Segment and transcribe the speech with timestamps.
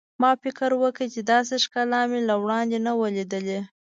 [0.21, 3.59] ما فکر وکړ چې داسې ښکلا مې له وړاندې نه وه لیدلې.